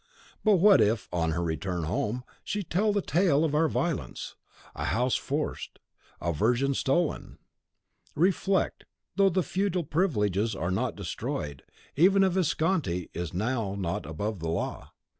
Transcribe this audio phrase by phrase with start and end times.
[0.43, 4.35] "But what if, on her return home, she tell the tale of our violence?
[4.73, 5.77] A house forced,
[6.19, 7.37] a virgin stolen!
[8.15, 8.85] Reflect;
[9.15, 11.61] though the feudal privileges are not destroyed,
[11.95, 14.89] even a Visconti is not now above the law."